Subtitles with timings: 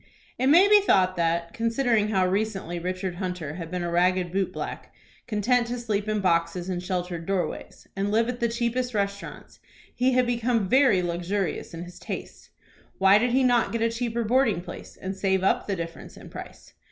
[0.39, 4.51] It may be thought that, considering how recently Richard Hunter had been a ragged boot
[4.51, 4.91] black,
[5.27, 9.59] content to sleep in boxes and sheltered doorways, and live at the cheapest restaurants,
[9.93, 12.49] he had become very luxurious in his tastes.
[12.97, 16.31] Why did he not get a cheaper boarding place, and save up the difference in
[16.31, 16.73] price?